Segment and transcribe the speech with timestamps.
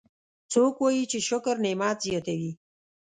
[0.51, 2.51] څوک وایي چې شکر نعمت زیاتوي